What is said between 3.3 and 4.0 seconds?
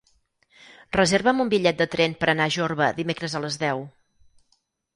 a les deu.